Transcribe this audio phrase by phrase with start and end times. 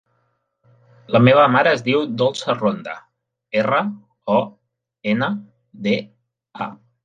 [1.15, 2.97] La meva mare es diu Dolça Ronda:
[3.63, 3.85] erra,
[4.39, 4.41] o,
[5.15, 5.33] ena,
[5.89, 5.97] de,
[6.69, 6.73] a.